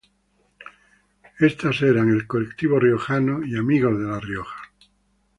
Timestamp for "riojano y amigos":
2.79-3.99